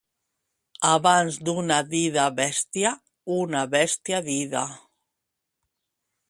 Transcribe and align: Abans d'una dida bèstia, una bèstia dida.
Abans 0.91 1.35
d'una 1.49 1.77
dida 1.91 2.23
bèstia, 2.39 2.95
una 3.37 3.63
bèstia 3.75 4.23
dida. 4.31 4.65